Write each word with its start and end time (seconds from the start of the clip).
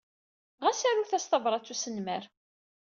Ɣas 0.63 0.81
arut-as 0.89 1.25
tabṛat 1.25 1.65
n 1.65 1.69
wesnemmer. 1.73 2.23